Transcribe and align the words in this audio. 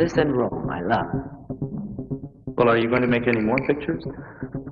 This 0.00 0.14
and 0.14 0.34
Rome, 0.34 0.70
I 0.70 0.80
love. 0.80 1.08
Well, 2.56 2.70
are 2.70 2.78
you 2.78 2.88
going 2.88 3.02
to 3.02 3.06
make 3.06 3.28
any 3.28 3.40
more 3.40 3.58
pictures? 3.66 4.02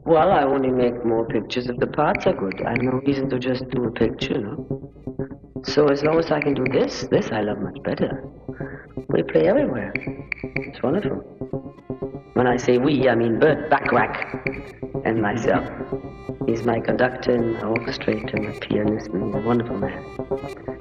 Well, 0.06 0.30
I 0.30 0.42
only 0.42 0.70
make 0.70 1.04
more 1.04 1.26
pictures 1.26 1.66
if 1.66 1.76
the 1.76 1.86
parts 1.86 2.26
are 2.26 2.32
good. 2.32 2.62
I 2.64 2.70
have 2.70 2.80
no 2.80 2.92
reason 2.92 3.28
to 3.28 3.38
just 3.38 3.68
do 3.68 3.84
a 3.84 3.90
picture, 3.90 4.38
no? 4.38 4.90
So 5.64 5.88
as 5.88 6.02
long 6.02 6.18
as 6.18 6.30
I 6.30 6.40
can 6.40 6.54
do 6.54 6.64
this, 6.72 7.06
this 7.10 7.30
I 7.30 7.42
love 7.42 7.58
much 7.58 7.76
better. 7.82 8.24
We 9.10 9.22
play 9.22 9.48
everywhere. 9.48 9.92
It's 10.42 10.82
wonderful. 10.82 11.18
When 12.32 12.46
I 12.46 12.56
say 12.56 12.78
we, 12.78 13.06
I 13.06 13.14
mean 13.14 13.38
Burt 13.38 13.68
Bacharach 13.68 14.46
and 15.04 15.20
myself. 15.20 15.68
He's 16.46 16.62
my 16.62 16.80
conductor 16.80 17.34
and 17.34 17.52
my 17.52 17.64
orchestrator, 17.64 18.42
my 18.42 18.58
pianist, 18.60 19.08
and 19.08 19.34
a 19.34 19.40
wonderful 19.40 19.76
man. 19.76 20.02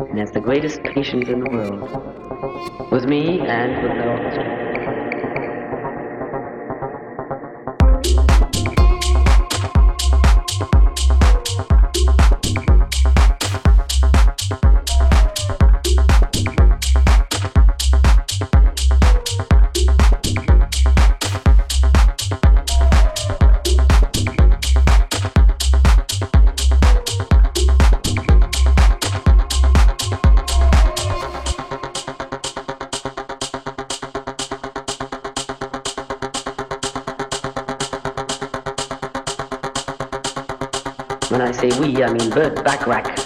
And 0.09 0.17
has 0.17 0.31
the 0.31 0.39
greatest 0.39 0.81
patience 0.83 1.27
in 1.27 1.41
the 1.41 1.49
world. 1.51 2.26
With 2.91 3.05
me 3.05 3.39
and 3.39 3.81
with 3.81 3.97
the 3.97 4.07
orchestra. 4.07 4.66
Say 41.57 41.69
we, 41.79 42.03
I 42.03 42.13
mean 42.13 42.29
Burt 42.29 42.63
Bacharach 42.63 43.17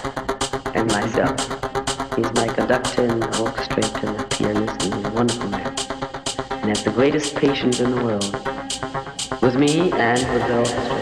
and 0.74 0.90
myself. 0.90 1.38
He's 2.16 2.32
my 2.32 2.48
conductor 2.48 3.04
and 3.04 3.22
orchestrator 3.24 4.08
and 4.08 4.30
pianist 4.30 4.82
and 4.84 4.94
he's 4.94 5.04
a 5.04 5.10
wonderful 5.10 5.50
man. 5.50 5.68
And 6.62 6.70
has 6.70 6.82
the 6.82 6.92
greatest 6.94 7.36
patience 7.36 7.80
in 7.80 7.90
the 7.90 8.02
world. 8.02 8.32
With 9.42 9.56
me 9.56 9.92
and 9.92 10.18
with 10.32 10.46
the 10.48 10.58
orchestra. 10.60 11.01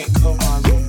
Can't 0.00 0.14
come 0.22 0.38
eyes 0.40 0.79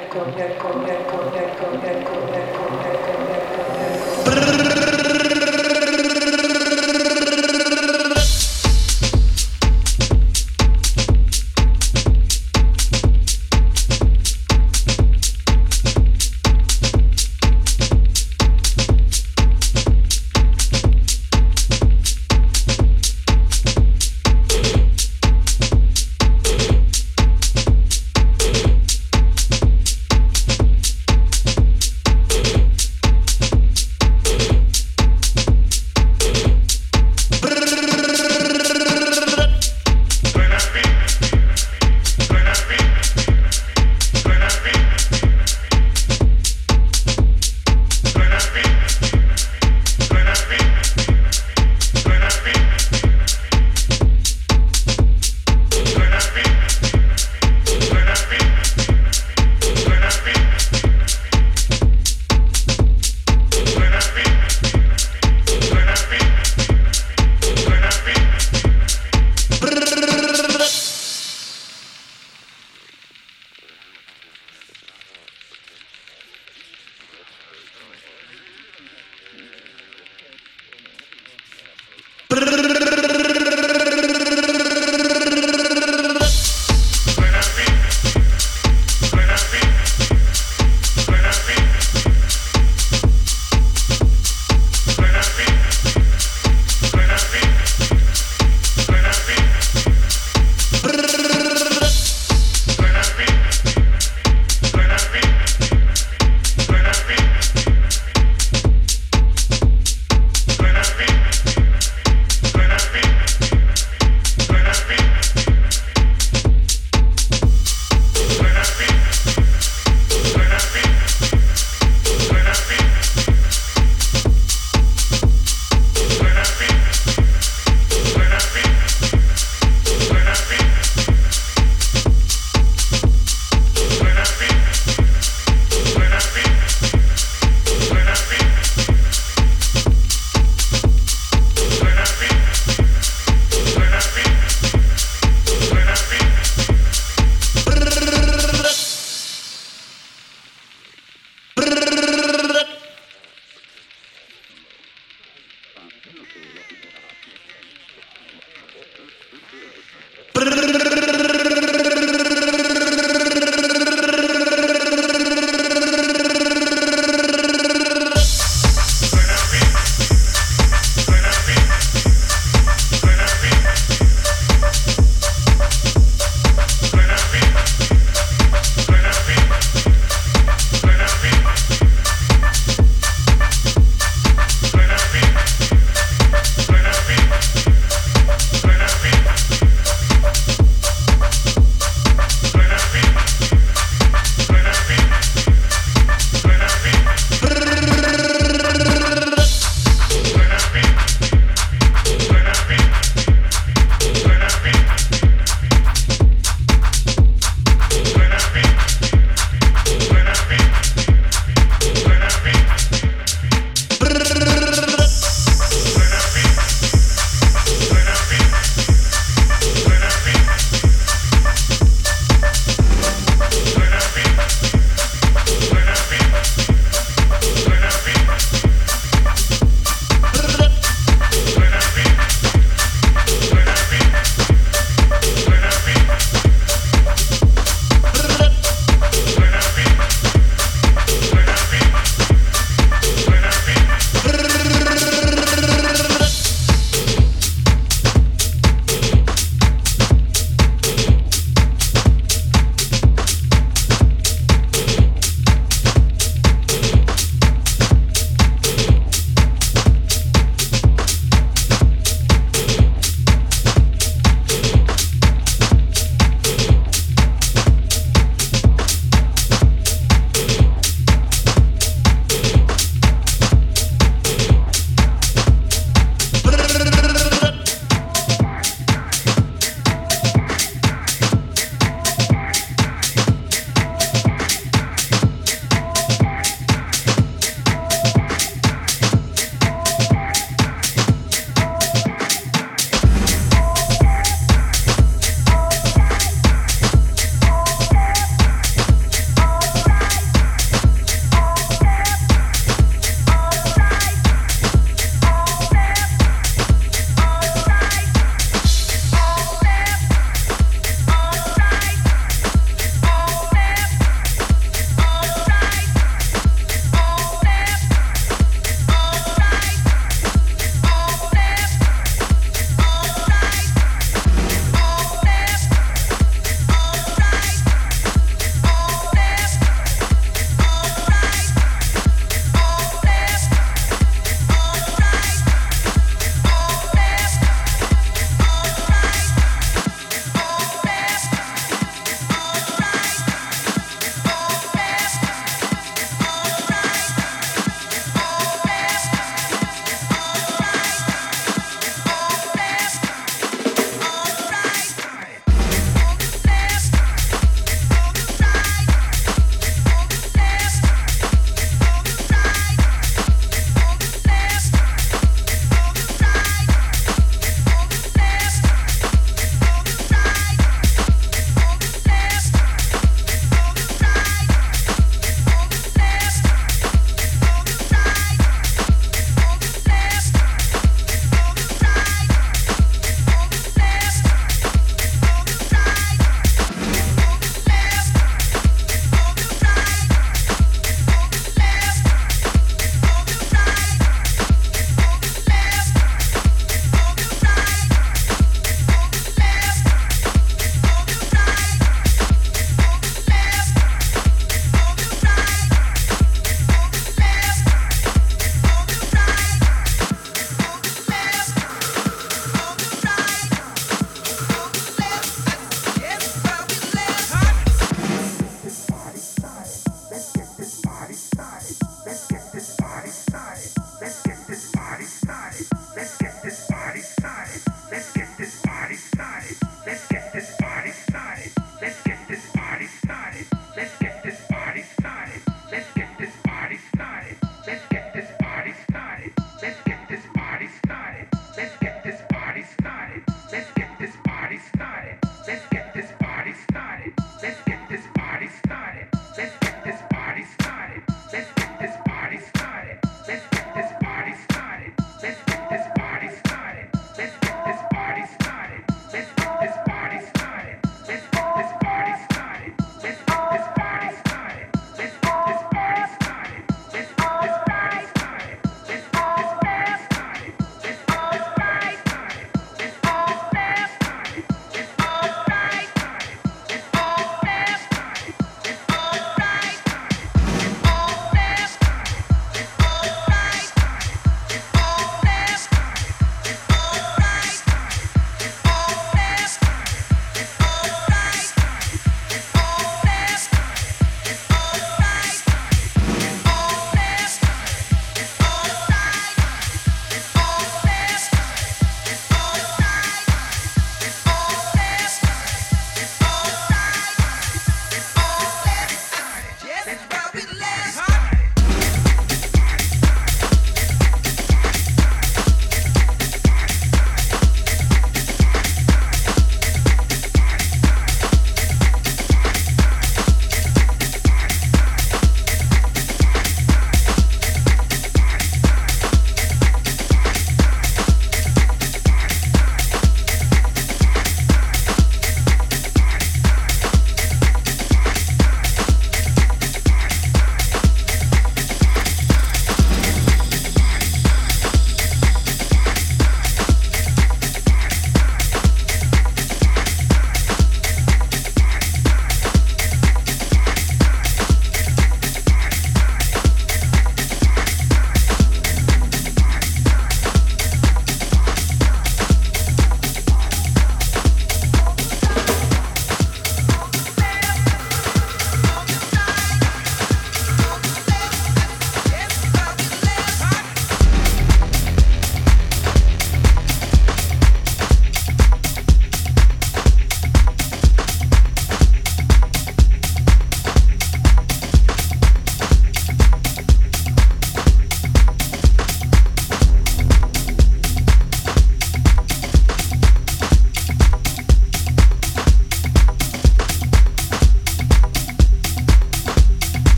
Thank 0.00 0.14
you. 2.52 2.57